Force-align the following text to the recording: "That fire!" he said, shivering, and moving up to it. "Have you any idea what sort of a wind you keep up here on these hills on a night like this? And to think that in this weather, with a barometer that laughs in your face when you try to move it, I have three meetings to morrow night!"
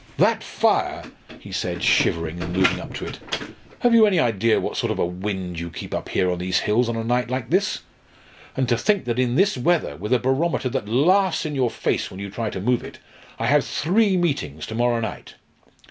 "That 0.17 0.41
fire!" 0.43 1.03
he 1.39 1.51
said, 1.51 1.83
shivering, 1.83 2.41
and 2.41 2.51
moving 2.57 2.79
up 2.79 2.91
to 2.95 3.05
it. 3.05 3.19
"Have 3.81 3.93
you 3.93 4.07
any 4.07 4.19
idea 4.19 4.59
what 4.59 4.75
sort 4.75 4.91
of 4.91 4.97
a 4.97 5.05
wind 5.05 5.59
you 5.59 5.69
keep 5.69 5.93
up 5.93 6.09
here 6.09 6.31
on 6.31 6.39
these 6.39 6.61
hills 6.61 6.89
on 6.89 6.95
a 6.95 7.03
night 7.03 7.29
like 7.29 7.51
this? 7.51 7.81
And 8.57 8.67
to 8.67 8.79
think 8.79 9.05
that 9.05 9.19
in 9.19 9.35
this 9.35 9.55
weather, 9.55 9.95
with 9.97 10.11
a 10.11 10.17
barometer 10.17 10.69
that 10.69 10.89
laughs 10.89 11.45
in 11.45 11.53
your 11.53 11.69
face 11.69 12.09
when 12.09 12.19
you 12.19 12.31
try 12.31 12.49
to 12.49 12.59
move 12.59 12.83
it, 12.83 12.97
I 13.37 13.45
have 13.45 13.63
three 13.63 14.17
meetings 14.17 14.65
to 14.65 14.73
morrow 14.73 14.99
night!" 15.01 15.35